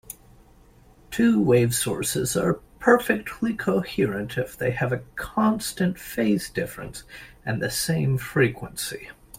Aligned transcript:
Two-wave 1.11 1.75
sources 1.75 2.35
are 2.35 2.55
perfectly 2.79 3.53
coherent 3.53 4.35
if 4.35 4.57
they 4.57 4.71
have 4.71 4.91
a 4.91 5.03
constant 5.15 5.99
phase 5.99 6.49
difference 6.49 7.03
and 7.45 7.61
the 7.61 7.69
same 7.69 8.17
frequency. 8.17 9.11